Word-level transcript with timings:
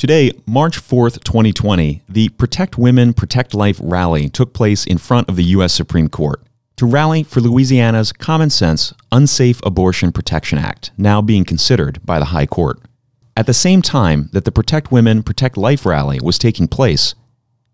Today, 0.00 0.32
March 0.46 0.80
4th, 0.80 1.22
2020, 1.24 2.00
the 2.08 2.30
Protect 2.30 2.78
Women, 2.78 3.12
Protect 3.12 3.52
Life 3.52 3.78
rally 3.82 4.30
took 4.30 4.54
place 4.54 4.86
in 4.86 4.96
front 4.96 5.28
of 5.28 5.36
the 5.36 5.44
U.S. 5.44 5.74
Supreme 5.74 6.08
Court 6.08 6.42
to 6.76 6.86
rally 6.86 7.22
for 7.22 7.42
Louisiana's 7.42 8.10
common 8.10 8.48
sense 8.48 8.94
Unsafe 9.12 9.60
Abortion 9.62 10.10
Protection 10.10 10.56
Act, 10.58 10.90
now 10.96 11.20
being 11.20 11.44
considered 11.44 12.00
by 12.02 12.18
the 12.18 12.24
High 12.32 12.46
Court. 12.46 12.80
At 13.36 13.44
the 13.44 13.52
same 13.52 13.82
time 13.82 14.30
that 14.32 14.46
the 14.46 14.50
Protect 14.50 14.90
Women, 14.90 15.22
Protect 15.22 15.58
Life 15.58 15.84
rally 15.84 16.18
was 16.22 16.38
taking 16.38 16.66
place, 16.66 17.14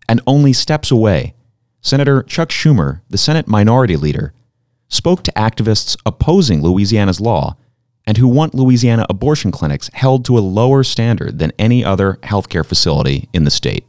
and 0.09 0.19
only 0.27 0.51
steps 0.51 0.91
away, 0.91 1.33
Senator 1.79 2.23
Chuck 2.23 2.49
Schumer, 2.49 2.99
the 3.09 3.17
Senate 3.17 3.47
Minority 3.47 3.95
Leader, 3.95 4.33
spoke 4.89 5.23
to 5.23 5.31
activists 5.31 5.95
opposing 6.05 6.61
Louisiana's 6.61 7.21
law 7.21 7.55
and 8.07 8.17
who 8.17 8.27
want 8.27 8.55
Louisiana 8.55 9.05
abortion 9.09 9.51
clinics 9.51 9.89
held 9.93 10.23
to 10.25 10.37
a 10.37 10.39
lower 10.39 10.83
standard 10.83 11.39
than 11.39 11.51
any 11.59 11.83
other 11.83 12.13
healthcare 12.23 12.65
facility 12.65 13.27
in 13.33 13.43
the 13.43 13.51
state. 13.51 13.85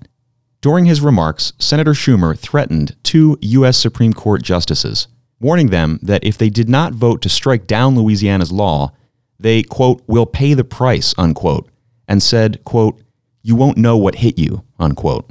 During 0.60 0.86
his 0.86 1.00
remarks, 1.00 1.52
Senator 1.60 1.92
Schumer 1.92 2.36
threatened 2.36 2.96
two 3.04 3.38
U.S. 3.40 3.78
Supreme 3.78 4.12
Court 4.12 4.42
justices, 4.42 5.06
warning 5.38 5.68
them 5.68 6.00
that 6.02 6.24
if 6.24 6.36
they 6.36 6.50
did 6.50 6.68
not 6.68 6.92
vote 6.92 7.22
to 7.22 7.28
strike 7.28 7.68
down 7.68 7.94
Louisiana's 7.94 8.50
law, 8.50 8.92
they, 9.38 9.62
quote, 9.62 10.02
will 10.08 10.26
pay 10.26 10.52
the 10.52 10.64
price, 10.64 11.14
unquote, 11.16 11.70
and 12.08 12.20
said, 12.20 12.64
quote, 12.64 13.00
you 13.42 13.54
won't 13.54 13.78
know 13.78 13.96
what 13.96 14.16
hit 14.16 14.36
you, 14.36 14.64
unquote. 14.80 15.30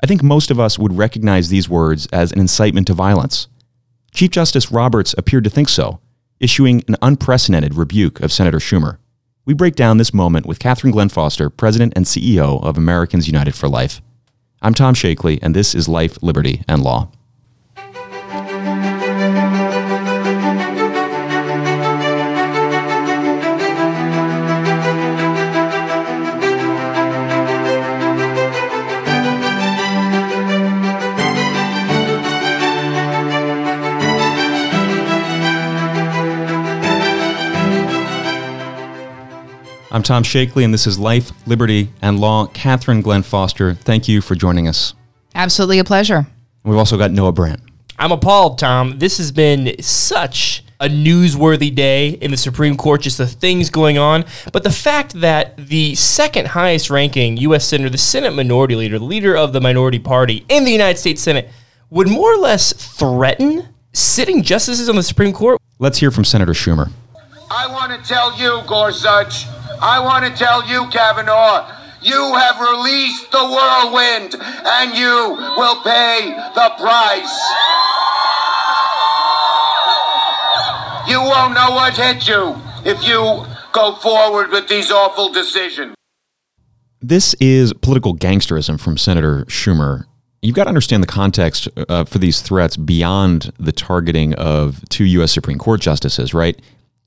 I 0.00 0.06
think 0.06 0.20
most 0.20 0.50
of 0.50 0.58
us 0.58 0.80
would 0.80 0.98
recognize 0.98 1.48
these 1.48 1.68
words 1.68 2.08
as 2.12 2.32
an 2.32 2.40
incitement 2.40 2.88
to 2.88 2.92
violence. 2.92 3.46
Chief 4.12 4.30
Justice 4.30 4.72
Roberts 4.72 5.14
appeared 5.16 5.44
to 5.44 5.50
think 5.50 5.68
so, 5.68 6.00
issuing 6.44 6.84
an 6.86 6.96
unprecedented 7.00 7.72
rebuke 7.72 8.20
of 8.20 8.30
Senator 8.30 8.58
Schumer. 8.58 8.98
We 9.46 9.54
break 9.54 9.76
down 9.76 9.96
this 9.96 10.12
moment 10.12 10.44
with 10.44 10.58
Catherine 10.58 10.92
Glenn 10.92 11.08
Foster, 11.08 11.48
President 11.48 11.94
and 11.96 12.04
CEO 12.04 12.62
of 12.62 12.76
Americans 12.76 13.26
United 13.26 13.54
for 13.54 13.66
Life. 13.66 14.02
I'm 14.60 14.74
Tom 14.74 14.92
Shakely, 14.92 15.40
and 15.40 15.56
this 15.56 15.74
is 15.74 15.88
Life, 15.88 16.22
Liberty, 16.22 16.62
and 16.68 16.82
Law. 16.82 17.10
Tom 40.04 40.22
Shakely, 40.22 40.64
and 40.64 40.72
this 40.72 40.86
is 40.86 40.98
Life, 40.98 41.32
Liberty, 41.46 41.88
and 42.02 42.20
Law. 42.20 42.46
Catherine 42.46 43.00
Glenn 43.00 43.22
Foster, 43.22 43.74
thank 43.74 44.06
you 44.06 44.20
for 44.20 44.34
joining 44.34 44.68
us. 44.68 44.94
Absolutely 45.34 45.78
a 45.78 45.84
pleasure. 45.84 46.26
We've 46.62 46.76
also 46.76 46.96
got 46.96 47.10
Noah 47.10 47.32
Brandt. 47.32 47.60
I'm 47.98 48.12
appalled, 48.12 48.58
Tom. 48.58 48.98
This 48.98 49.18
has 49.18 49.32
been 49.32 49.80
such 49.80 50.64
a 50.80 50.88
newsworthy 50.88 51.74
day 51.74 52.10
in 52.10 52.30
the 52.30 52.36
Supreme 52.36 52.76
Court, 52.76 53.02
just 53.02 53.18
the 53.18 53.26
things 53.26 53.70
going 53.70 53.96
on. 53.96 54.24
But 54.52 54.64
the 54.64 54.70
fact 54.70 55.14
that 55.20 55.56
the 55.56 55.94
second 55.94 56.48
highest 56.48 56.90
ranking 56.90 57.36
U.S. 57.38 57.64
Senator, 57.64 57.88
the 57.88 57.98
Senate 57.98 58.34
Minority 58.34 58.76
Leader, 58.76 58.98
the 58.98 59.04
leader 59.04 59.36
of 59.36 59.52
the 59.52 59.60
minority 59.60 59.98
party 59.98 60.44
in 60.48 60.64
the 60.64 60.72
United 60.72 60.98
States 60.98 61.22
Senate, 61.22 61.48
would 61.90 62.08
more 62.08 62.34
or 62.34 62.38
less 62.38 62.72
threaten 62.72 63.68
sitting 63.92 64.42
justices 64.42 64.88
on 64.88 64.96
the 64.96 65.02
Supreme 65.02 65.32
Court. 65.32 65.60
Let's 65.78 65.98
hear 65.98 66.10
from 66.10 66.24
Senator 66.24 66.52
Schumer. 66.52 66.90
I 67.50 67.68
want 67.68 67.92
to 67.92 68.08
tell 68.08 68.36
you, 68.36 68.62
Gorsuch, 68.66 69.46
I 69.86 70.00
want 70.00 70.24
to 70.24 70.32
tell 70.32 70.66
you, 70.66 70.88
Kavanaugh, 70.88 71.70
you 72.00 72.34
have 72.36 72.58
released 72.58 73.30
the 73.30 73.44
whirlwind 73.44 74.34
and 74.40 74.96
you 74.96 75.36
will 75.58 75.76
pay 75.82 76.32
the 76.54 76.72
price. 76.80 77.38
You 81.06 81.20
won't 81.20 81.52
know 81.52 81.72
what 81.72 81.94
hit 81.98 82.26
you 82.26 82.56
if 82.90 83.06
you 83.06 83.44
go 83.72 83.96
forward 83.96 84.52
with 84.52 84.68
these 84.68 84.90
awful 84.90 85.30
decisions. 85.30 85.94
This 87.02 87.34
is 87.34 87.74
political 87.74 88.16
gangsterism 88.16 88.80
from 88.80 88.96
Senator 88.96 89.44
Schumer. 89.50 90.06
You've 90.40 90.56
got 90.56 90.64
to 90.64 90.68
understand 90.68 91.02
the 91.02 91.08
context 91.08 91.68
uh, 91.90 92.04
for 92.04 92.16
these 92.16 92.40
threats 92.40 92.78
beyond 92.78 93.52
the 93.60 93.72
targeting 93.72 94.32
of 94.36 94.82
two 94.88 95.04
U.S. 95.04 95.32
Supreme 95.32 95.58
Court 95.58 95.82
justices, 95.82 96.32
right? 96.32 96.58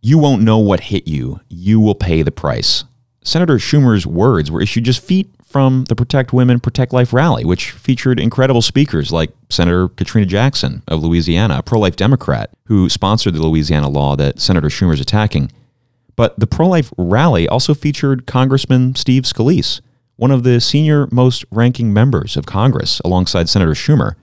You 0.01 0.17
won't 0.17 0.41
know 0.41 0.57
what 0.59 0.81
hit 0.81 1.07
you. 1.07 1.41
You 1.49 1.79
will 1.79 1.95
pay 1.95 2.21
the 2.21 2.31
price. 2.31 2.83
Senator 3.23 3.55
Schumer's 3.55 4.07
words 4.07 4.49
were 4.49 4.61
issued 4.61 4.85
just 4.85 5.03
feet 5.03 5.29
from 5.43 5.85
the 5.85 5.95
Protect 5.95 6.33
Women, 6.33 6.59
Protect 6.59 6.93
Life 6.93 7.13
rally, 7.13 7.43
which 7.45 7.71
featured 7.71 8.19
incredible 8.19 8.61
speakers 8.61 9.11
like 9.11 9.31
Senator 9.49 9.87
Katrina 9.89 10.25
Jackson 10.25 10.83
of 10.87 11.03
Louisiana, 11.03 11.59
a 11.59 11.63
pro 11.63 11.79
life 11.79 11.95
Democrat 11.95 12.51
who 12.65 12.89
sponsored 12.89 13.33
the 13.33 13.41
Louisiana 13.41 13.89
law 13.89 14.15
that 14.15 14.39
Senator 14.39 14.67
Schumer 14.67 14.93
is 14.93 14.99
attacking. 14.99 15.51
But 16.15 16.39
the 16.39 16.47
pro 16.47 16.67
life 16.67 16.91
rally 16.97 17.47
also 17.47 17.73
featured 17.73 18.27
Congressman 18.27 18.95
Steve 18.95 19.23
Scalise, 19.23 19.81
one 20.17 20.31
of 20.31 20.43
the 20.43 20.59
senior 20.59 21.07
most 21.11 21.45
ranking 21.51 21.93
members 21.93 22.35
of 22.35 22.45
Congress, 22.45 22.99
alongside 23.05 23.49
Senator 23.49 23.73
Schumer. 23.73 24.15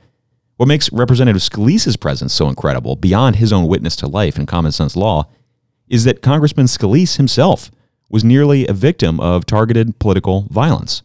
What 0.57 0.67
makes 0.67 0.93
Representative 0.93 1.43
Scalise's 1.43 1.97
presence 1.97 2.33
so 2.33 2.49
incredible, 2.49 2.97
beyond 2.97 3.37
his 3.37 3.53
own 3.53 3.67
witness 3.67 3.97
to 3.97 4.07
life 4.07 4.37
and 4.37 4.47
common 4.47 4.73
sense 4.73 4.95
law, 4.95 5.27
is 5.89 6.05
that 6.05 6.23
Congressman 6.23 6.67
Scalise 6.67 7.17
himself 7.17 7.71
was 8.11 8.25
nearly 8.25 8.67
a 8.67 8.73
victim 8.73 9.21
of 9.21 9.47
targeted 9.47 9.99
political 9.99 10.43
violence. 10.51 11.03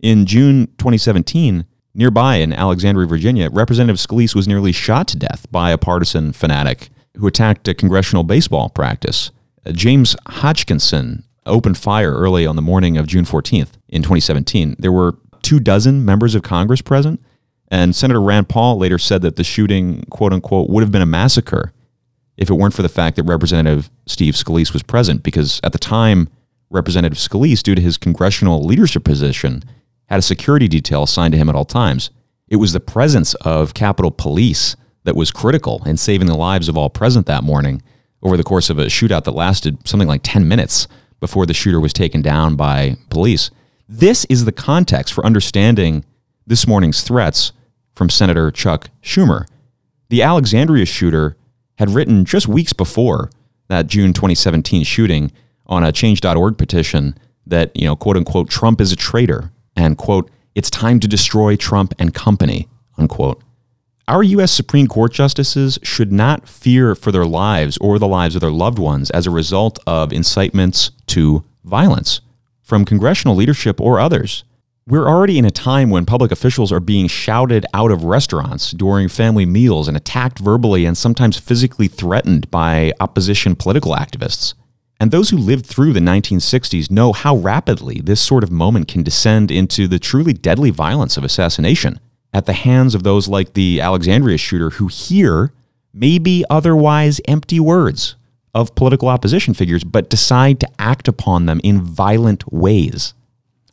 In 0.00 0.26
June 0.26 0.66
2017, 0.78 1.64
nearby 1.94 2.36
in 2.36 2.52
Alexandria, 2.52 3.06
Virginia, 3.06 3.50
Representative 3.50 3.96
Scalise 3.96 4.34
was 4.34 4.48
nearly 4.48 4.72
shot 4.72 5.08
to 5.08 5.16
death 5.16 5.46
by 5.50 5.70
a 5.70 5.78
partisan 5.78 6.32
fanatic 6.32 6.90
who 7.16 7.26
attacked 7.26 7.68
a 7.68 7.74
congressional 7.74 8.24
baseball 8.24 8.68
practice. 8.68 9.30
Uh, 9.64 9.72
James 9.72 10.16
Hodgkinson 10.26 11.24
opened 11.46 11.78
fire 11.78 12.12
early 12.12 12.46
on 12.46 12.56
the 12.56 12.62
morning 12.62 12.96
of 12.96 13.06
June 13.06 13.24
14th 13.24 13.72
in 13.88 14.02
2017. 14.02 14.76
There 14.78 14.92
were 14.92 15.16
two 15.42 15.60
dozen 15.60 16.04
members 16.04 16.34
of 16.34 16.42
Congress 16.42 16.80
present, 16.80 17.20
and 17.68 17.94
Senator 17.94 18.20
Rand 18.20 18.48
Paul 18.48 18.78
later 18.78 18.98
said 18.98 19.22
that 19.22 19.36
the 19.36 19.44
shooting, 19.44 20.04
quote 20.10 20.32
unquote, 20.32 20.70
would 20.70 20.82
have 20.82 20.92
been 20.92 21.02
a 21.02 21.06
massacre 21.06 21.72
if 22.40 22.48
it 22.48 22.54
weren't 22.54 22.74
for 22.74 22.82
the 22.82 22.88
fact 22.88 23.16
that 23.16 23.24
Representative 23.24 23.90
Steve 24.06 24.34
Scalise 24.34 24.72
was 24.72 24.82
present, 24.82 25.22
because 25.22 25.60
at 25.62 25.72
the 25.72 25.78
time, 25.78 26.28
Representative 26.70 27.18
Scalise, 27.18 27.62
due 27.62 27.74
to 27.74 27.82
his 27.82 27.98
congressional 27.98 28.64
leadership 28.64 29.04
position, 29.04 29.62
had 30.06 30.18
a 30.18 30.22
security 30.22 30.66
detail 30.66 31.02
assigned 31.02 31.32
to 31.32 31.38
him 31.38 31.50
at 31.50 31.54
all 31.54 31.66
times. 31.66 32.10
It 32.48 32.56
was 32.56 32.72
the 32.72 32.80
presence 32.80 33.34
of 33.34 33.74
Capitol 33.74 34.10
Police 34.10 34.74
that 35.04 35.14
was 35.14 35.30
critical 35.30 35.82
in 35.84 35.98
saving 35.98 36.26
the 36.26 36.34
lives 36.34 36.68
of 36.68 36.76
all 36.76 36.88
present 36.88 37.26
that 37.26 37.44
morning 37.44 37.82
over 38.22 38.36
the 38.36 38.42
course 38.42 38.70
of 38.70 38.78
a 38.78 38.86
shootout 38.86 39.24
that 39.24 39.32
lasted 39.32 39.86
something 39.86 40.08
like 40.08 40.22
10 40.24 40.48
minutes 40.48 40.88
before 41.20 41.46
the 41.46 41.54
shooter 41.54 41.80
was 41.80 41.92
taken 41.92 42.22
down 42.22 42.56
by 42.56 42.96
police. 43.10 43.50
This 43.88 44.24
is 44.26 44.46
the 44.46 44.52
context 44.52 45.12
for 45.12 45.24
understanding 45.26 46.04
this 46.46 46.66
morning's 46.66 47.02
threats 47.02 47.52
from 47.94 48.08
Senator 48.08 48.50
Chuck 48.50 48.88
Schumer. 49.02 49.46
The 50.08 50.22
Alexandria 50.22 50.86
shooter 50.86 51.36
had 51.80 51.88
written 51.88 52.26
just 52.26 52.46
weeks 52.46 52.74
before 52.74 53.30
that 53.68 53.86
June 53.86 54.12
2017 54.12 54.84
shooting 54.84 55.32
on 55.64 55.82
a 55.82 55.90
change.org 55.90 56.58
petition 56.58 57.18
that, 57.46 57.74
you 57.74 57.86
know, 57.86 57.96
quote 57.96 58.18
unquote, 58.18 58.50
Trump 58.50 58.82
is 58.82 58.92
a 58.92 58.96
traitor 58.96 59.50
and, 59.74 59.96
quote, 59.96 60.30
it's 60.54 60.68
time 60.68 61.00
to 61.00 61.08
destroy 61.08 61.56
Trump 61.56 61.94
and 61.98 62.12
company, 62.12 62.68
unquote. 62.98 63.42
Our 64.06 64.22
U.S. 64.22 64.52
Supreme 64.52 64.88
Court 64.88 65.14
justices 65.14 65.78
should 65.82 66.12
not 66.12 66.46
fear 66.46 66.94
for 66.94 67.10
their 67.12 67.24
lives 67.24 67.78
or 67.78 67.98
the 67.98 68.06
lives 68.06 68.34
of 68.34 68.42
their 68.42 68.50
loved 68.50 68.78
ones 68.78 69.08
as 69.12 69.26
a 69.26 69.30
result 69.30 69.78
of 69.86 70.12
incitements 70.12 70.90
to 71.06 71.46
violence 71.64 72.20
from 72.62 72.84
congressional 72.84 73.36
leadership 73.36 73.80
or 73.80 73.98
others. 73.98 74.44
We're 74.86 75.08
already 75.08 75.38
in 75.38 75.44
a 75.44 75.50
time 75.50 75.90
when 75.90 76.06
public 76.06 76.32
officials 76.32 76.72
are 76.72 76.80
being 76.80 77.06
shouted 77.06 77.66
out 77.74 77.90
of 77.90 78.04
restaurants 78.04 78.72
during 78.72 79.08
family 79.08 79.46
meals 79.46 79.86
and 79.86 79.96
attacked 79.96 80.38
verbally 80.38 80.84
and 80.84 80.96
sometimes 80.96 81.38
physically 81.38 81.86
threatened 81.86 82.50
by 82.50 82.92
opposition 82.98 83.54
political 83.54 83.94
activists. 83.94 84.54
And 84.98 85.10
those 85.10 85.30
who 85.30 85.36
lived 85.36 85.66
through 85.66 85.92
the 85.92 86.00
1960s 86.00 86.90
know 86.90 87.12
how 87.12 87.36
rapidly 87.36 88.00
this 88.00 88.20
sort 88.20 88.42
of 88.42 88.50
moment 88.50 88.88
can 88.88 89.02
descend 89.02 89.50
into 89.50 89.86
the 89.86 89.98
truly 89.98 90.32
deadly 90.32 90.70
violence 90.70 91.16
of 91.16 91.24
assassination 91.24 92.00
at 92.32 92.46
the 92.46 92.52
hands 92.52 92.94
of 92.94 93.02
those 93.02 93.28
like 93.28 93.54
the 93.54 93.80
Alexandria 93.80 94.38
shooter 94.38 94.70
who 94.70 94.88
hear 94.88 95.52
maybe 95.92 96.44
otherwise 96.50 97.20
empty 97.26 97.60
words 97.60 98.16
of 98.54 98.74
political 98.74 99.08
opposition 99.08 99.54
figures, 99.54 99.84
but 99.84 100.10
decide 100.10 100.60
to 100.60 100.68
act 100.78 101.06
upon 101.06 101.46
them 101.46 101.60
in 101.62 101.80
violent 101.80 102.52
ways. 102.52 103.14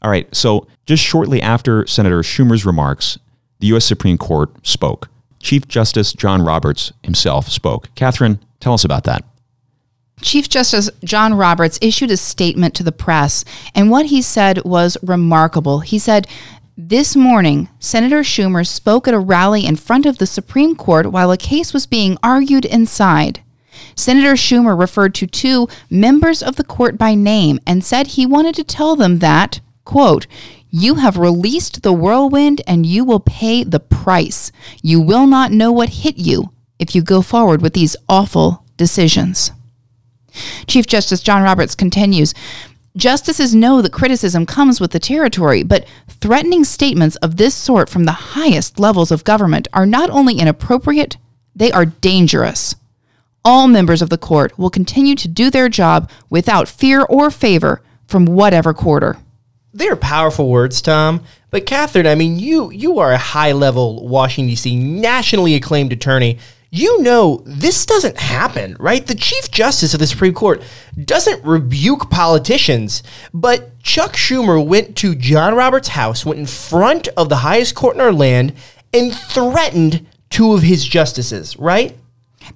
All 0.02 0.12
right, 0.12 0.34
so 0.36 0.68
just 0.86 1.04
shortly 1.04 1.42
after 1.42 1.86
Senator 1.88 2.22
Schumer's 2.22 2.66
remarks, 2.66 3.18
the 3.60 3.68
U.S. 3.68 3.86
Supreme 3.86 4.18
Court 4.18 4.50
spoke. 4.66 5.10
Chief 5.40 5.68
Justice 5.68 6.14
John 6.14 6.42
Roberts 6.42 6.94
himself 7.04 7.48
spoke. 7.48 7.94
Catherine, 7.96 8.40
tell 8.60 8.74
us 8.74 8.84
about 8.84 9.04
that. 9.06 9.24
Chief 10.22 10.50
Justice 10.50 10.90
John 11.04 11.36
Roberts 11.36 11.78
issued 11.82 12.12
a 12.12 12.18
statement 12.18 12.74
to 12.76 12.84
the 12.84 12.92
press, 12.92 13.46
and 13.76 13.92
what 13.92 14.08
he 14.08 14.22
said 14.22 14.64
was 14.64 14.98
remarkable. 15.04 15.82
He 15.82 16.00
said, 16.00 16.28
This 16.76 17.16
morning, 17.16 17.70
Senator 17.80 18.22
Schumer 18.22 18.66
spoke 18.66 19.08
at 19.08 19.14
a 19.14 19.20
rally 19.20 19.66
in 19.66 19.76
front 19.76 20.06
of 20.06 20.18
the 20.18 20.26
Supreme 20.26 20.76
Court 20.76 21.12
while 21.12 21.32
a 21.32 21.38
case 21.38 21.72
was 21.72 21.86
being 21.86 22.18
argued 22.24 22.66
inside. 22.66 23.44
Senator 23.96 24.34
Schumer 24.34 24.78
referred 24.78 25.14
to 25.16 25.28
two 25.28 25.68
members 25.90 26.42
of 26.42 26.56
the 26.56 26.64
court 26.64 26.98
by 26.98 27.14
name 27.14 27.60
and 27.68 27.86
said 27.86 28.08
he 28.08 28.26
wanted 28.26 28.56
to 28.56 28.64
tell 28.64 28.96
them 28.96 29.20
that, 29.20 29.60
quote, 29.88 30.28
you 30.70 30.96
have 30.96 31.18
released 31.18 31.82
the 31.82 31.94
whirlwind 31.94 32.62
and 32.68 32.86
you 32.86 33.06
will 33.06 33.22
pay 33.22 33.64
the 33.64 33.80
price. 33.80 34.52
You 34.84 35.02
will 35.02 35.26
not 35.26 35.52
know 35.52 35.72
what 35.72 35.90
hit 35.90 36.18
you 36.18 36.52
if 36.78 36.94
you 36.94 37.02
go 37.02 37.22
forward 37.22 37.62
with 37.62 37.74
these 37.74 37.96
awful 38.10 38.66
decisions. 38.76 39.52
Chief 40.68 40.86
Justice 40.86 41.22
John 41.22 41.42
Roberts 41.42 41.74
continues 41.74 42.34
Justices 42.98 43.56
know 43.56 43.82
that 43.82 43.94
criticism 43.94 44.46
comes 44.46 44.82
with 44.82 44.92
the 44.92 45.00
territory, 45.00 45.64
but 45.64 45.88
threatening 46.10 46.64
statements 46.64 47.16
of 47.18 47.38
this 47.38 47.56
sort 47.56 47.90
from 47.90 48.04
the 48.04 48.34
highest 48.36 48.80
levels 48.80 49.12
of 49.12 49.24
government 49.24 49.68
are 49.72 49.86
not 49.86 50.10
only 50.10 50.40
inappropriate, 50.40 51.16
they 51.56 51.72
are 51.72 51.86
dangerous. 51.86 52.76
All 53.46 53.68
members 53.68 54.02
of 54.02 54.10
the 54.10 54.18
court 54.18 54.58
will 54.60 54.70
continue 54.70 55.16
to 55.16 55.28
do 55.28 55.50
their 55.50 55.70
job 55.70 56.10
without 56.30 56.68
fear 56.68 57.04
or 57.04 57.32
favor 57.32 57.82
from 58.06 58.26
whatever 58.26 58.74
quarter. 58.74 59.18
They're 59.74 59.96
powerful 59.96 60.50
words, 60.50 60.82
Tom. 60.82 61.24
But 61.52 61.66
Catherine, 61.66 62.08
I 62.08 62.16
mean, 62.16 62.40
you 62.40 62.72
you 62.72 63.00
are 63.00 63.12
a 63.12 63.18
high 63.18 63.52
level 63.52 64.08
Washington 64.08 64.50
D.C. 64.50 64.76
nationally 64.76 65.56
acclaimed 65.56 65.94
attorney 65.94 66.40
you 66.70 67.02
know 67.02 67.42
this 67.46 67.86
doesn't 67.86 68.18
happen, 68.18 68.76
right? 68.80 69.06
The 69.06 69.16
Chief 69.16 69.50
Justice 69.52 69.94
of 69.94 70.00
the 70.00 70.08
Supreme 70.08 70.34
Court 70.34 70.62
doesn't 71.02 71.44
rebuke 71.46 72.10
politicians, 72.10 73.04
but 73.34 73.82
Chuck 73.82 74.14
Schumer 74.14 74.66
went 74.66 74.96
to 74.98 75.16
John 75.16 75.56
Roberts' 75.56 75.90
house, 75.90 76.26
went 76.26 76.40
in 76.40 76.46
front 76.46 77.08
of 77.16 77.30
the 77.30 77.38
highest 77.38 77.76
court 77.76 77.96
in 77.96 78.02
our 78.02 78.12
land, 78.12 78.54
and 78.94 79.16
threatened 79.16 80.06
two 80.30 80.54
of 80.54 80.62
his 80.62 80.86
justices, 80.86 81.58
right? 81.58 81.96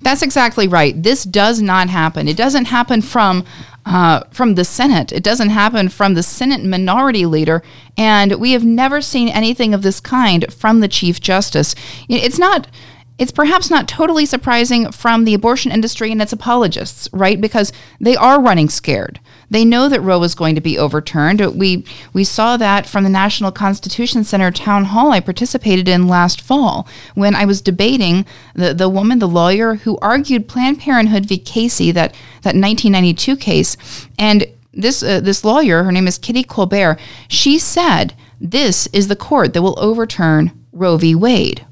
That's 0.02 0.22
exactly 0.22 0.68
right. 0.68 1.02
This 1.02 1.24
does 1.24 1.62
not 1.62 1.90
happen. 1.90 2.28
It 2.28 2.38
doesn't 2.38 2.66
happen 2.66 3.02
from 3.02 3.46
uh, 3.86 4.24
from 4.32 4.56
the 4.56 4.66
Senate. 4.66 5.12
It 5.12 5.24
doesn't 5.24 5.50
happen 5.50 5.90
from 5.90 6.14
the 6.14 6.24
Senate 6.24 6.64
minority 6.64 7.26
leader, 7.26 7.64
and 7.98 8.34
we 8.34 8.52
have 8.52 8.64
never 8.64 9.02
seen 9.02 9.30
anything 9.30 9.74
of 9.74 9.82
this 9.82 10.00
kind 10.00 10.52
from 10.54 10.80
the 10.80 10.88
Chief 10.88 11.20
Justice. 11.20 11.76
It's 12.08 12.40
not 12.40 12.68
it's 13.18 13.32
perhaps 13.32 13.70
not 13.70 13.88
totally 13.88 14.26
surprising 14.26 14.92
from 14.92 15.26
the 15.26 15.34
abortion 15.34 15.72
industry 15.72 16.12
and 16.12 16.22
its 16.22 16.34
apologists, 16.34 17.08
right? 17.14 17.40
Because 17.40 17.72
they 18.00 18.16
are 18.16 18.42
running 18.42 18.70
scared. 18.70 19.20
They 19.50 19.66
know 19.66 19.90
that 19.90 20.02
Roe 20.02 20.24
is 20.24 20.34
going 20.34 20.56
to 20.56 20.62
be 20.62 20.80
overturned. 20.80 21.40
We 21.56 21.86
we 22.14 22.24
saw 22.24 22.58
that 22.58 22.88
from 22.88 23.04
the 23.04 23.10
National 23.10 23.52
Constitution 23.52 24.24
Center 24.24 24.50
town 24.50 24.86
hall 24.86 25.12
I 25.12 25.20
participated 25.20 25.88
in 25.88 26.08
last 26.08 26.42
fall 26.42 26.88
when 27.14 27.36
I 27.36 27.46
was 27.46 27.62
debating 27.62 28.26
the, 28.56 28.74
the 28.74 28.90
woman, 28.90 29.20
the 29.20 29.28
lawyer 29.28 29.76
who 29.76 30.00
argued 30.00 30.48
Planned 30.48 30.80
Parenthood 30.80 31.26
v. 31.26 31.38
Casey, 31.38 31.92
that, 31.92 32.14
that 32.44 32.56
1992 32.56 33.36
case. 33.36 33.78
And 34.18 34.46
this 34.74 35.04
uh, 35.04 35.20
this 35.20 35.44
lawyer, 35.44 35.84
her 35.84 35.92
name 35.92 36.08
is 36.08 36.18
Kitty 36.18 36.44
Kolbert, 36.44 36.98
she 37.28 37.60
said, 37.60 38.16
"This 38.40 38.88
is 38.88 39.10
the 39.10 39.16
court 39.16 39.54
that 39.54 39.62
will 39.62 39.80
overturn 39.80 40.52
Roe 40.72 40.98
v. 40.98 41.14
Wade." 41.14 41.66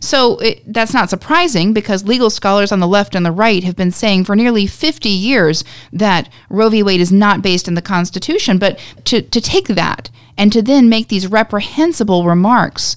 So 0.00 0.38
it, 0.38 0.62
that's 0.72 0.94
not 0.94 1.10
surprising 1.10 1.72
because 1.72 2.04
legal 2.04 2.30
scholars 2.30 2.72
on 2.72 2.80
the 2.80 2.86
left 2.86 3.14
and 3.14 3.24
the 3.24 3.32
right 3.32 3.64
have 3.64 3.76
been 3.76 3.90
saying 3.90 4.24
for 4.24 4.36
nearly 4.36 4.66
50 4.66 5.08
years 5.08 5.64
that 5.92 6.28
Roe 6.48 6.68
v. 6.68 6.82
Wade 6.82 7.00
is 7.00 7.12
not 7.12 7.42
based 7.42 7.68
in 7.68 7.74
the 7.74 7.82
Constitution. 7.82 8.58
But 8.58 8.78
to, 9.04 9.22
to 9.22 9.40
take 9.40 9.68
that 9.68 10.10
and 10.36 10.52
to 10.52 10.62
then 10.62 10.88
make 10.88 11.08
these 11.08 11.26
reprehensible 11.26 12.24
remarks 12.24 12.96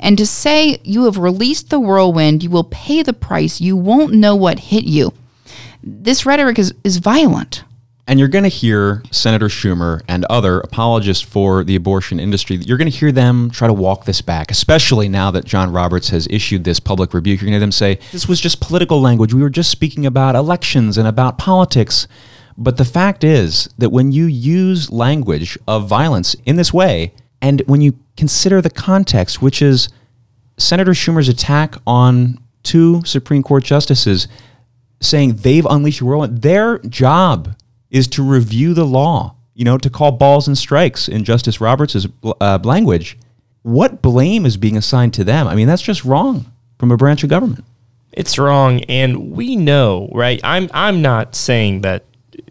and 0.00 0.16
to 0.16 0.26
say 0.26 0.80
you 0.82 1.04
have 1.04 1.18
released 1.18 1.68
the 1.68 1.78
whirlwind, 1.78 2.42
you 2.42 2.50
will 2.50 2.64
pay 2.64 3.02
the 3.02 3.12
price, 3.12 3.60
you 3.60 3.76
won't 3.76 4.14
know 4.14 4.34
what 4.34 4.58
hit 4.58 4.84
you. 4.84 5.12
This 5.82 6.26
rhetoric 6.26 6.58
is, 6.58 6.74
is 6.82 6.96
violent. 6.96 7.64
And 8.10 8.18
you're 8.18 8.28
going 8.28 8.42
to 8.42 8.48
hear 8.48 9.04
Senator 9.12 9.46
Schumer 9.46 10.02
and 10.08 10.24
other 10.24 10.58
apologists 10.58 11.22
for 11.22 11.62
the 11.62 11.76
abortion 11.76 12.18
industry, 12.18 12.56
you're 12.56 12.76
going 12.76 12.90
to 12.90 12.98
hear 12.98 13.12
them 13.12 13.50
try 13.50 13.68
to 13.68 13.72
walk 13.72 14.04
this 14.04 14.20
back, 14.20 14.50
especially 14.50 15.08
now 15.08 15.30
that 15.30 15.44
John 15.44 15.70
Roberts 15.70 16.08
has 16.08 16.26
issued 16.28 16.64
this 16.64 16.80
public 16.80 17.14
rebuke. 17.14 17.40
You're 17.40 17.46
going 17.46 17.52
to 17.52 17.58
hear 17.58 17.60
them 17.60 17.70
say, 17.70 18.00
this 18.10 18.26
was 18.26 18.40
just 18.40 18.60
political 18.60 19.00
language. 19.00 19.32
We 19.32 19.42
were 19.42 19.48
just 19.48 19.70
speaking 19.70 20.06
about 20.06 20.34
elections 20.34 20.98
and 20.98 21.06
about 21.06 21.38
politics. 21.38 22.08
But 22.58 22.78
the 22.78 22.84
fact 22.84 23.22
is 23.22 23.70
that 23.78 23.90
when 23.90 24.10
you 24.10 24.24
use 24.26 24.90
language 24.90 25.56
of 25.68 25.86
violence 25.86 26.34
in 26.44 26.56
this 26.56 26.72
way, 26.72 27.14
and 27.40 27.62
when 27.66 27.80
you 27.80 27.96
consider 28.16 28.60
the 28.60 28.70
context, 28.70 29.40
which 29.40 29.62
is 29.62 29.88
Senator 30.58 30.94
Schumer's 30.94 31.28
attack 31.28 31.76
on 31.86 32.40
two 32.64 33.04
Supreme 33.04 33.44
Court 33.44 33.62
justices 33.62 34.26
saying 35.00 35.36
they've 35.36 35.64
unleashed 35.66 36.00
a 36.00 36.04
whirlwind, 36.04 36.42
their 36.42 36.78
job 36.80 37.54
is 37.90 38.06
to 38.08 38.22
review 38.22 38.74
the 38.74 38.86
law, 38.86 39.34
you 39.54 39.64
know, 39.64 39.78
to 39.78 39.90
call 39.90 40.12
balls 40.12 40.46
and 40.46 40.56
strikes 40.56 41.08
in 41.08 41.24
Justice 41.24 41.60
Roberts' 41.60 42.06
uh, 42.40 42.58
language. 42.62 43.18
What 43.62 44.00
blame 44.00 44.46
is 44.46 44.56
being 44.56 44.76
assigned 44.76 45.14
to 45.14 45.24
them? 45.24 45.46
I 45.46 45.54
mean, 45.54 45.66
that's 45.66 45.82
just 45.82 46.04
wrong 46.04 46.50
from 46.78 46.90
a 46.90 46.96
branch 46.96 47.22
of 47.22 47.30
government. 47.30 47.64
It's 48.12 48.38
wrong, 48.38 48.82
and 48.84 49.32
we 49.32 49.54
know, 49.54 50.08
right? 50.12 50.40
I'm 50.42 50.68
I'm 50.72 51.02
not 51.02 51.34
saying 51.36 51.82
that 51.82 52.04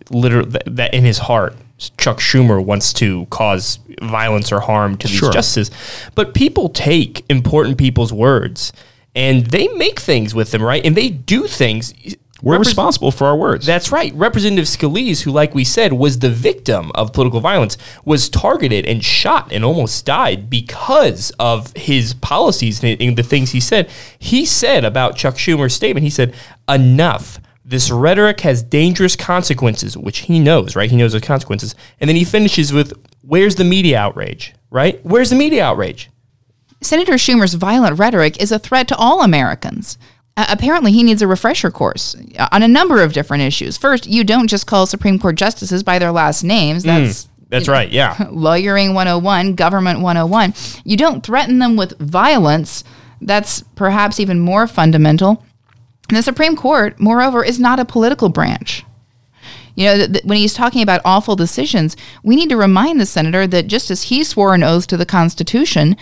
literally 0.10 0.50
that, 0.52 0.64
that 0.68 0.94
in 0.94 1.04
his 1.04 1.18
heart 1.18 1.56
Chuck 1.98 2.18
Schumer 2.18 2.64
wants 2.64 2.94
to 2.94 3.26
cause 3.28 3.80
violence 4.02 4.52
or 4.52 4.60
harm 4.60 4.98
to 4.98 5.08
these 5.08 5.18
sure. 5.18 5.32
justices, 5.32 5.72
but 6.16 6.34
people 6.34 6.70
take 6.70 7.26
important 7.30 7.78
people's 7.78 8.14
words 8.14 8.74
and 9.16 9.46
they 9.48 9.68
make 9.70 10.00
things 10.00 10.36
with 10.36 10.52
them, 10.52 10.62
right? 10.62 10.86
And 10.86 10.96
they 10.96 11.10
do 11.10 11.48
things 11.48 11.94
we're 12.42 12.56
Repres- 12.56 12.66
responsible 12.66 13.12
for 13.12 13.28
our 13.28 13.36
words. 13.36 13.66
That's 13.66 13.92
right. 13.92 14.14
Representative 14.14 14.66
Scalise, 14.66 15.22
who, 15.22 15.32
like 15.32 15.54
we 15.54 15.64
said, 15.64 15.94
was 15.94 16.20
the 16.20 16.30
victim 16.30 16.92
of 16.96 17.14
political 17.14 17.40
violence, 17.40 17.78
was 18.06 18.30
targeted 18.30 18.86
and 18.86 19.04
shot 19.04 19.52
and 19.52 19.66
almost 19.66 20.06
died 20.06 20.50
because 20.50 21.32
of 21.40 21.76
his 21.76 22.14
policies 22.14 22.84
and 22.84 23.18
the 23.18 23.24
things 23.24 23.52
he 23.52 23.60
said. 23.60 23.90
He 24.18 24.46
said 24.46 24.86
about 24.86 25.16
Chuck 25.18 25.36
Schumer's 25.36 25.74
statement, 25.74 26.04
he 26.04 26.10
said, 26.10 26.34
enough. 26.68 27.40
This 27.66 27.92
rhetoric 27.92 28.40
has 28.40 28.64
dangerous 28.64 29.16
consequences, 29.16 29.96
which 29.96 30.20
he 30.20 30.40
knows, 30.40 30.76
right? 30.76 30.90
He 30.90 30.98
knows 30.98 31.14
the 31.14 31.22
consequences. 31.22 31.76
And 32.00 32.08
then 32.08 32.16
he 32.16 32.24
finishes 32.24 32.74
with, 32.74 32.94
where's 33.22 33.56
the 33.56 33.64
media 33.64 34.00
outrage, 34.00 34.56
right? 34.72 35.00
Where's 35.04 35.30
the 35.30 35.36
media 35.36 35.66
outrage? 35.66 36.10
Senator 36.82 37.14
Schumer's 37.14 37.54
violent 37.56 38.00
rhetoric 38.00 38.42
is 38.42 38.52
a 38.52 38.58
threat 38.58 38.88
to 38.88 38.96
all 38.96 39.22
Americans. 39.22 39.98
Uh, 40.40 40.46
apparently, 40.48 40.94
he 40.94 41.04
needs 41.04 41.22
a 41.22 41.28
refresher 41.28 41.70
course 41.70 42.16
uh, 42.38 42.48
on 42.54 42.64
a 42.64 42.68
number 42.68 43.04
of 43.04 43.12
different 43.12 43.44
issues. 43.44 43.76
First, 43.76 44.08
you 44.08 44.24
don't 44.24 44.48
just 44.48 44.68
call 44.68 44.86
Supreme 44.86 45.20
Court 45.20 45.36
justices 45.36 45.84
by 45.84 46.00
their 46.00 46.14
last 46.14 46.46
names. 46.46 46.84
Mm, 46.84 46.86
That's 46.86 47.26
mm, 47.26 47.30
that's 47.50 47.68
right. 47.68 47.90
Yeah. 47.92 48.16
Lawyering 48.32 48.94
101, 48.94 49.56
government 49.56 50.00
101. 50.00 50.54
You 50.86 50.96
don't 50.96 51.26
threaten 51.26 51.60
them 51.60 51.76
with 51.76 52.00
violence. 52.00 52.86
That's 53.20 53.64
perhaps 53.76 54.18
even 54.18 54.40
more 54.40 54.66
fundamental. 54.66 55.44
And 56.08 56.18
the 56.18 56.24
Supreme 56.24 56.56
Court, 56.56 56.98
moreover, 57.02 57.44
is 57.44 57.60
not 57.60 57.82
a 57.82 57.84
political 57.84 58.30
branch. 58.30 58.86
You 59.76 59.86
know, 59.88 59.96
th- 59.98 60.12
th- 60.14 60.24
when 60.24 60.38
he's 60.38 60.54
talking 60.54 60.82
about 60.84 61.02
awful 61.04 61.36
decisions, 61.36 61.98
we 62.24 62.38
need 62.38 62.48
to 62.50 62.56
remind 62.56 63.02
the 63.02 63.06
senator 63.06 63.46
that 63.46 63.68
just 63.68 63.92
as 63.92 64.04
he 64.04 64.24
swore 64.24 64.54
an 64.54 64.64
oath 64.64 64.88
to 64.88 64.96
the 64.96 65.06
Constitution, 65.06 65.98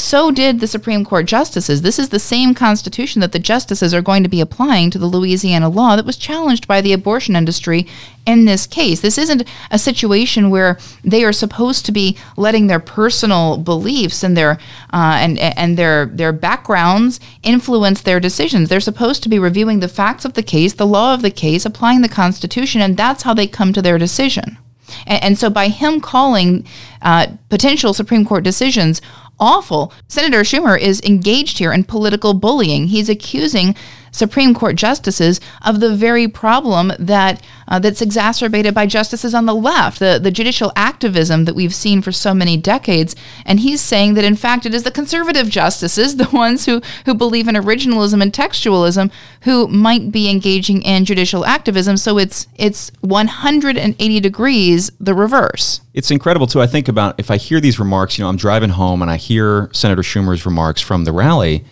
so 0.00 0.30
did 0.30 0.60
the 0.60 0.66
Supreme 0.66 1.04
Court 1.04 1.26
justices. 1.26 1.82
This 1.82 1.98
is 1.98 2.08
the 2.08 2.18
same 2.18 2.54
Constitution 2.54 3.20
that 3.20 3.32
the 3.32 3.38
justices 3.38 3.92
are 3.92 4.02
going 4.02 4.22
to 4.22 4.28
be 4.28 4.40
applying 4.40 4.90
to 4.90 4.98
the 4.98 5.06
Louisiana 5.06 5.68
law 5.68 5.96
that 5.96 6.06
was 6.06 6.16
challenged 6.16 6.66
by 6.68 6.80
the 6.80 6.92
abortion 6.92 7.34
industry 7.36 7.86
in 8.26 8.44
this 8.44 8.66
case. 8.66 9.00
This 9.00 9.18
isn't 9.18 9.48
a 9.70 9.78
situation 9.78 10.50
where 10.50 10.78
they 11.02 11.24
are 11.24 11.32
supposed 11.32 11.86
to 11.86 11.92
be 11.92 12.16
letting 12.36 12.66
their 12.66 12.80
personal 12.80 13.56
beliefs 13.56 14.22
and 14.22 14.36
their 14.36 14.52
uh, 14.92 15.16
and 15.20 15.38
and 15.38 15.76
their 15.76 16.06
their 16.06 16.32
backgrounds 16.32 17.20
influence 17.42 18.02
their 18.02 18.20
decisions. 18.20 18.68
They're 18.68 18.80
supposed 18.80 19.22
to 19.22 19.28
be 19.28 19.38
reviewing 19.38 19.80
the 19.80 19.88
facts 19.88 20.24
of 20.24 20.34
the 20.34 20.42
case, 20.42 20.74
the 20.74 20.86
law 20.86 21.14
of 21.14 21.22
the 21.22 21.30
case, 21.30 21.64
applying 21.64 22.02
the 22.02 22.08
Constitution, 22.08 22.80
and 22.80 22.96
that's 22.96 23.22
how 23.22 23.34
they 23.34 23.46
come 23.46 23.72
to 23.72 23.82
their 23.82 23.98
decision. 23.98 24.58
And, 25.06 25.22
and 25.22 25.38
so, 25.38 25.50
by 25.50 25.68
him 25.68 26.00
calling 26.00 26.66
uh, 27.02 27.28
potential 27.48 27.94
Supreme 27.94 28.24
Court 28.24 28.44
decisions 28.44 29.00
awful. 29.40 29.92
Senator 30.08 30.40
Schumer 30.40 30.78
is 30.78 31.00
engaged 31.02 31.58
here 31.58 31.72
in 31.72 31.84
political 31.84 32.34
bullying. 32.34 32.88
He's 32.88 33.08
accusing 33.08 33.76
Supreme 34.18 34.54
Court 34.54 34.76
justices 34.76 35.40
of 35.64 35.80
the 35.80 35.94
very 35.94 36.28
problem 36.28 36.92
that 36.98 37.42
uh, 37.68 37.78
that's 37.78 38.02
exacerbated 38.02 38.74
by 38.74 38.86
justices 38.86 39.34
on 39.34 39.46
the 39.46 39.54
left, 39.54 39.98
the, 39.98 40.18
the 40.22 40.30
judicial 40.30 40.72
activism 40.74 41.44
that 41.44 41.54
we've 41.54 41.74
seen 41.74 42.02
for 42.02 42.12
so 42.12 42.34
many 42.34 42.56
decades. 42.56 43.14
And 43.44 43.60
he's 43.60 43.80
saying 43.80 44.14
that 44.14 44.24
in 44.24 44.36
fact 44.36 44.66
it 44.66 44.74
is 44.74 44.82
the 44.82 44.90
conservative 44.90 45.48
justices, 45.48 46.16
the 46.18 46.28
ones 46.30 46.66
who, 46.66 46.80
who 47.04 47.14
believe 47.14 47.48
in 47.48 47.54
originalism 47.54 48.22
and 48.22 48.32
textualism, 48.32 49.10
who 49.42 49.68
might 49.68 50.10
be 50.10 50.30
engaging 50.30 50.82
in 50.82 51.04
judicial 51.04 51.44
activism. 51.44 51.96
So 51.96 52.18
it's 52.18 52.46
it's 52.56 52.90
180 53.00 54.20
degrees 54.20 54.90
the 54.98 55.14
reverse. 55.14 55.80
It's 55.94 56.10
incredible 56.10 56.46
too. 56.46 56.60
I 56.60 56.66
think 56.66 56.88
about 56.88 57.18
if 57.18 57.30
I 57.30 57.36
hear 57.36 57.60
these 57.60 57.78
remarks, 57.78 58.18
you 58.18 58.24
know, 58.24 58.28
I'm 58.28 58.36
driving 58.36 58.70
home 58.70 59.02
and 59.02 59.10
I 59.10 59.16
hear 59.16 59.70
Senator 59.72 60.02
Schumer's 60.02 60.44
remarks 60.44 60.80
from 60.80 61.04
the 61.04 61.12
rally. 61.12 61.64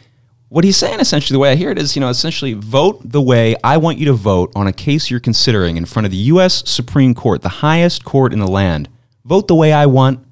What 0.48 0.64
he's 0.64 0.76
saying 0.76 1.00
essentially, 1.00 1.34
the 1.34 1.40
way 1.40 1.50
I 1.50 1.56
hear 1.56 1.70
it 1.70 1.78
is, 1.78 1.96
you 1.96 2.00
know, 2.00 2.08
essentially 2.08 2.52
vote 2.52 3.00
the 3.02 3.20
way 3.20 3.56
I 3.64 3.78
want 3.78 3.98
you 3.98 4.06
to 4.06 4.12
vote 4.12 4.52
on 4.54 4.68
a 4.68 4.72
case 4.72 5.10
you're 5.10 5.18
considering 5.18 5.76
in 5.76 5.86
front 5.86 6.06
of 6.06 6.12
the 6.12 6.18
U.S. 6.18 6.62
Supreme 6.70 7.14
Court, 7.14 7.42
the 7.42 7.48
highest 7.48 8.04
court 8.04 8.32
in 8.32 8.38
the 8.38 8.46
land. 8.46 8.88
Vote 9.24 9.48
the 9.48 9.56
way 9.56 9.72
I 9.72 9.86
want, 9.86 10.24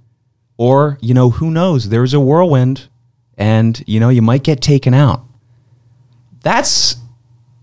or, 0.57 0.99
you 1.01 1.15
know, 1.15 1.31
who 1.31 1.51
knows? 1.51 1.89
There's 1.89 2.15
a 2.15 2.21
whirlwind 2.21 2.89
and, 3.37 3.83
you 3.89 3.99
know, 3.99 4.09
you 4.09 4.23
might 4.23 4.45
get 4.45 4.61
taken 4.61 4.95
out. 4.95 5.25
That's 6.43 6.97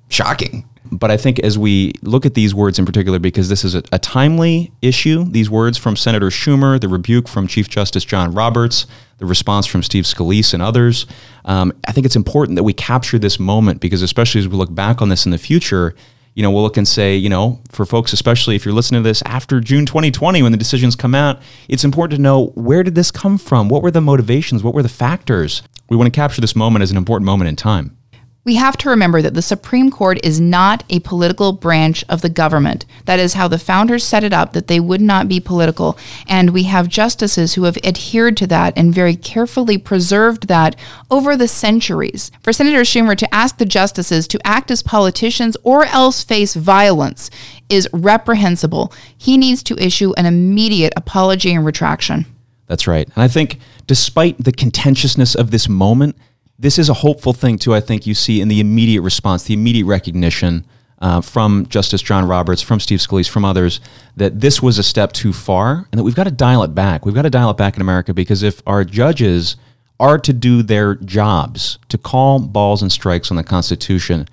shocking. 0.09 0.67
But 0.91 1.09
I 1.09 1.15
think 1.15 1.39
as 1.39 1.57
we 1.57 1.93
look 2.01 2.25
at 2.25 2.33
these 2.33 2.53
words 2.53 2.77
in 2.77 2.85
particular, 2.85 3.17
because 3.17 3.47
this 3.47 3.63
is 3.63 3.75
a, 3.75 3.83
a, 3.93 3.99
timely 3.99 4.73
issue, 4.81 5.23
these 5.23 5.49
words 5.49 5.77
from 5.77 5.95
Senator 5.95 6.27
Schumer, 6.27 6.79
the 6.79 6.89
rebuke 6.89 7.29
from 7.29 7.47
Chief 7.47 7.69
Justice 7.69 8.03
John 8.03 8.33
Roberts, 8.33 8.87
the 9.17 9.25
response 9.25 9.65
from 9.65 9.83
Steve 9.83 10.03
Scalise 10.03 10.53
and 10.53 10.61
others, 10.61 11.05
um, 11.45 11.71
I 11.87 11.93
think 11.93 12.05
it's 12.05 12.17
important 12.17 12.57
that 12.57 12.63
we 12.63 12.73
capture 12.73 13.17
this 13.17 13.39
moment 13.39 13.79
because, 13.79 14.01
especially 14.01 14.39
as 14.39 14.49
we 14.49 14.57
look 14.57 14.73
back 14.75 15.01
on 15.01 15.07
this 15.07 15.25
in 15.25 15.31
the 15.31 15.37
future, 15.37 15.95
you 16.33 16.43
know, 16.43 16.51
we'll 16.51 16.63
look 16.63 16.77
and 16.77 16.87
say, 16.87 17.15
you 17.15 17.29
know, 17.29 17.61
for 17.69 17.85
folks, 17.85 18.11
especially 18.11 18.55
if 18.55 18.65
you're 18.65 18.73
listening 18.73 19.01
to 19.01 19.07
this 19.07 19.21
after 19.25 19.61
June 19.61 19.85
2020 19.85 20.41
when 20.43 20.51
the 20.51 20.57
decisions 20.57 20.95
come 20.95 21.15
out, 21.15 21.41
it's 21.69 21.83
important 21.83 22.17
to 22.17 22.21
know 22.21 22.47
where 22.55 22.83
did 22.83 22.95
this 22.95 23.11
come 23.11 23.37
from? 23.37 23.69
What 23.69 23.81
were 23.81 23.91
the 23.91 24.01
motivations? 24.01 24.63
What 24.63 24.73
were 24.73 24.83
the 24.83 24.89
factors? 24.89 25.63
We 25.89 25.97
want 25.97 26.07
to 26.07 26.17
capture 26.17 26.41
this 26.41 26.55
moment 26.55 26.83
as 26.83 26.91
an 26.91 26.97
important 26.97 27.25
moment 27.25 27.49
in 27.49 27.55
time. 27.55 27.97
We 28.43 28.55
have 28.55 28.75
to 28.77 28.89
remember 28.89 29.21
that 29.21 29.35
the 29.35 29.41
Supreme 29.43 29.91
Court 29.91 30.17
is 30.23 30.41
not 30.41 30.83
a 30.89 30.99
political 31.01 31.53
branch 31.53 32.03
of 32.09 32.21
the 32.21 32.29
government. 32.29 32.87
That 33.05 33.19
is 33.19 33.35
how 33.35 33.47
the 33.47 33.59
founders 33.59 34.03
set 34.03 34.23
it 34.23 34.33
up, 34.33 34.53
that 34.53 34.65
they 34.65 34.79
would 34.79 34.99
not 34.99 35.27
be 35.27 35.39
political. 35.39 35.95
And 36.27 36.49
we 36.49 36.63
have 36.63 36.87
justices 36.87 37.53
who 37.53 37.65
have 37.65 37.77
adhered 37.83 38.35
to 38.37 38.47
that 38.47 38.75
and 38.75 38.95
very 38.95 39.15
carefully 39.15 39.77
preserved 39.77 40.47
that 40.47 40.75
over 41.11 41.37
the 41.37 41.47
centuries. 41.47 42.31
For 42.41 42.51
Senator 42.51 42.81
Schumer 42.81 43.15
to 43.15 43.31
ask 43.31 43.59
the 43.59 43.65
justices 43.65 44.27
to 44.29 44.39
act 44.43 44.71
as 44.71 44.81
politicians 44.81 45.55
or 45.61 45.85
else 45.85 46.23
face 46.23 46.55
violence 46.55 47.29
is 47.69 47.87
reprehensible. 47.93 48.91
He 49.15 49.37
needs 49.37 49.61
to 49.63 49.77
issue 49.77 50.13
an 50.17 50.25
immediate 50.25 50.93
apology 50.95 51.53
and 51.53 51.63
retraction. 51.63 52.25
That's 52.65 52.87
right. 52.87 53.07
And 53.13 53.21
I 53.21 53.27
think 53.27 53.59
despite 53.85 54.43
the 54.43 54.51
contentiousness 54.51 55.35
of 55.35 55.51
this 55.51 55.69
moment, 55.69 56.15
this 56.61 56.77
is 56.77 56.89
a 56.89 56.93
hopeful 56.93 57.33
thing 57.33 57.57
too. 57.57 57.73
I 57.73 57.79
think 57.79 58.05
you 58.05 58.13
see 58.13 58.39
in 58.39 58.47
the 58.47 58.59
immediate 58.59 59.01
response, 59.01 59.43
the 59.43 59.55
immediate 59.55 59.85
recognition 59.85 60.65
uh, 60.99 61.19
from 61.19 61.65
Justice 61.65 62.03
John 62.03 62.27
Roberts, 62.27 62.61
from 62.61 62.79
Steve 62.79 62.99
Scalise, 62.99 63.27
from 63.27 63.43
others, 63.43 63.79
that 64.15 64.39
this 64.39 64.61
was 64.61 64.77
a 64.77 64.83
step 64.83 65.11
too 65.11 65.33
far, 65.33 65.87
and 65.91 65.97
that 65.97 66.03
we've 66.03 66.15
got 66.15 66.25
to 66.25 66.31
dial 66.31 66.61
it 66.61 66.75
back. 66.75 67.03
We've 67.03 67.15
got 67.15 67.23
to 67.23 67.31
dial 67.31 67.49
it 67.49 67.57
back 67.57 67.75
in 67.75 67.81
America 67.81 68.13
because 68.13 68.43
if 68.43 68.61
our 68.67 68.83
judges 68.83 69.55
are 69.99 70.19
to 70.19 70.33
do 70.33 70.61
their 70.61 70.95
jobs, 70.95 71.79
to 71.89 71.97
call 71.97 72.39
balls 72.39 72.83
and 72.83 72.91
strikes 72.91 73.31
on 73.31 73.37
the 73.37 73.43
Constitution 73.43 74.27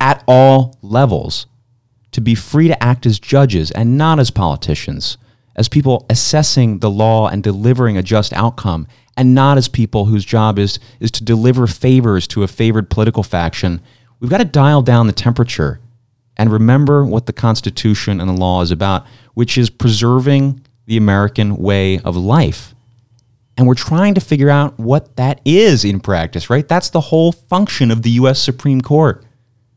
at 0.00 0.24
all 0.26 0.78
levels, 0.80 1.46
to 2.12 2.22
be 2.22 2.34
free 2.34 2.68
to 2.68 2.82
act 2.82 3.04
as 3.04 3.18
judges 3.18 3.70
and 3.72 3.98
not 3.98 4.18
as 4.18 4.30
politicians, 4.30 5.18
as 5.56 5.68
people 5.68 6.06
assessing 6.10 6.78
the 6.78 6.90
law 6.90 7.28
and 7.28 7.42
delivering 7.42 7.96
a 7.96 8.02
just 8.02 8.32
outcome 8.32 8.86
and 9.16 9.34
not 9.34 9.58
as 9.58 9.68
people 9.68 10.06
whose 10.06 10.24
job 10.24 10.58
is 10.58 10.78
is 11.00 11.10
to 11.12 11.24
deliver 11.24 11.66
favors 11.66 12.26
to 12.28 12.42
a 12.42 12.48
favored 12.48 12.90
political 12.90 13.22
faction. 13.22 13.80
We've 14.20 14.30
got 14.30 14.38
to 14.38 14.44
dial 14.44 14.82
down 14.82 15.06
the 15.06 15.12
temperature 15.12 15.80
and 16.36 16.50
remember 16.50 17.04
what 17.04 17.26
the 17.26 17.32
Constitution 17.32 18.20
and 18.20 18.28
the 18.28 18.34
law 18.34 18.62
is 18.62 18.70
about, 18.70 19.06
which 19.34 19.56
is 19.56 19.70
preserving 19.70 20.60
the 20.86 20.96
American 20.96 21.56
way 21.56 21.98
of 22.00 22.16
life. 22.16 22.74
And 23.56 23.68
we're 23.68 23.74
trying 23.74 24.14
to 24.14 24.20
figure 24.20 24.50
out 24.50 24.78
what 24.80 25.14
that 25.16 25.40
is 25.44 25.84
in 25.84 26.00
practice, 26.00 26.50
right? 26.50 26.66
That's 26.66 26.90
the 26.90 27.00
whole 27.00 27.30
function 27.30 27.92
of 27.92 28.02
the 28.02 28.10
U.S. 28.10 28.40
Supreme 28.40 28.80
Court. 28.80 29.24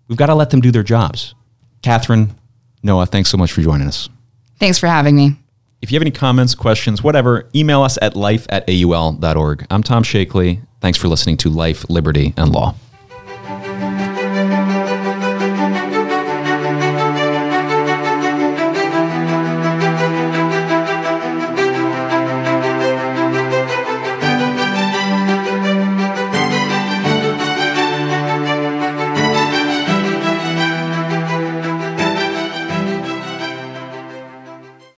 We've 0.07 0.17
got 0.17 0.27
to 0.27 0.35
let 0.35 0.49
them 0.49 0.61
do 0.61 0.71
their 0.71 0.83
jobs. 0.83 1.35
Catherine, 1.83 2.35
Noah, 2.81 3.05
thanks 3.05 3.29
so 3.29 3.37
much 3.37 3.51
for 3.51 3.61
joining 3.61 3.87
us. 3.87 4.09
Thanks 4.59 4.79
for 4.79 4.87
having 4.87 5.15
me. 5.15 5.35
If 5.81 5.91
you 5.91 5.95
have 5.95 6.01
any 6.01 6.11
comments, 6.11 6.55
questions, 6.55 7.03
whatever, 7.03 7.49
email 7.53 7.83
us 7.83 7.99
at 8.01 8.15
life 8.15 8.47
at 8.49 8.67
aul.org. 8.67 9.67
I'm 9.69 9.83
Tom 9.83 10.03
Shakely. 10.03 10.61
Thanks 10.81 10.97
for 10.97 11.07
listening 11.07 11.37
to 11.37 11.49
Life, 11.49 11.87
Liberty, 11.89 12.33
and 12.35 12.51
Law. 12.51 12.75